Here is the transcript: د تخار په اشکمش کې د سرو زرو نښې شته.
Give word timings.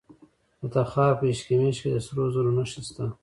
د 0.59 0.61
تخار 0.73 1.11
په 1.19 1.25
اشکمش 1.31 1.75
کې 1.81 1.89
د 1.91 1.97
سرو 2.05 2.23
زرو 2.33 2.51
نښې 2.57 2.81
شته. 2.87 3.05